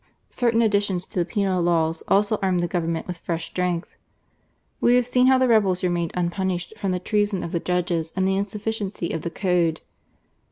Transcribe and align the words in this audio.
Certain 0.31 0.63
additions 0.63 1.05
to 1.05 1.19
the 1.19 1.25
penal 1.25 1.61
laws 1.61 2.01
also 2.07 2.39
armed 2.41 2.63
the 2.63 2.67
Govern 2.67 2.93
ment 2.93 3.05
with 3.05 3.17
fresh 3.17 3.45
strength. 3.45 3.95
We 4.79 4.95
have 4.95 5.05
seen 5.05 5.27
how 5.27 5.37
the 5.37 5.47
rebels 5.47 5.83
remained 5.83 6.09
unpunished 6.15 6.73
from 6.75 6.89
the 6.91 6.97
treason 6.99 7.43
of 7.43 7.51
the 7.51 7.59
judges 7.59 8.11
and 8.15 8.27
the 8.27 8.35
insufficiency 8.35 9.11
of 9.11 9.21
the 9.21 9.29
Code. 9.29 9.81